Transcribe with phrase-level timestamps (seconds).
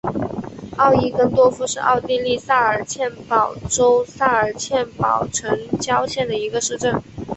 [0.77, 6.99] 奥伊根多夫是奥地利萨尔茨堡州萨尔茨堡城郊县的一个市镇。